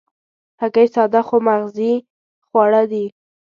هګۍ 0.61 0.87
ساده 0.95 1.21
خو 1.27 1.35
مغذي 1.47 1.93
خواړه 2.47 2.83
دي. 2.91 3.05